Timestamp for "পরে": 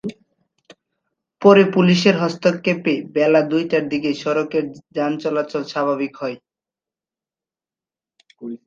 1.41-1.63